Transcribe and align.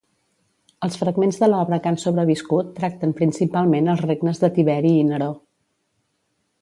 Els 0.85 0.95
fragments 1.01 1.37
de 1.43 1.49
l'obra 1.51 1.79
que 1.83 1.91
han 1.91 1.99
sobreviscut 2.03 2.71
tracten 2.79 3.13
principalment 3.19 3.93
els 3.95 4.03
regnes 4.07 4.43
de 4.45 4.51
Tiberi 4.57 4.95
i 5.03 5.05
Neró. 5.11 5.33